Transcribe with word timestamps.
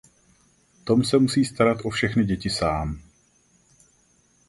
Tom 0.83 1.03
se 1.03 1.17
musí 1.17 1.45
starat 1.45 1.77
o 1.83 1.89
všechny 1.89 2.25
děti 2.25 2.49
sám. 2.49 3.01